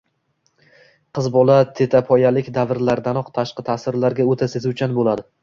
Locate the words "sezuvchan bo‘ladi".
4.57-5.29